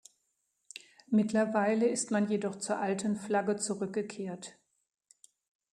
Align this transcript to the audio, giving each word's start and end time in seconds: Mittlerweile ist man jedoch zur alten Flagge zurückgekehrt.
Mittlerweile 1.11 1.85
ist 1.87 2.09
man 2.09 2.27
jedoch 2.27 2.55
zur 2.55 2.79
alten 2.79 3.15
Flagge 3.15 3.57
zurückgekehrt. 3.57 4.57